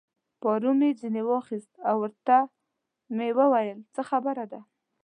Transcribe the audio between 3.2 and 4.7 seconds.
وویل: څه خبره ده؟